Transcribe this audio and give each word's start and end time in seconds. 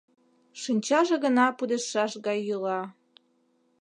Шинчаже 0.61 1.15
гына 1.25 1.45
пудештшаш 1.57 2.13
гай 2.25 2.39
йӱла. 2.47 2.81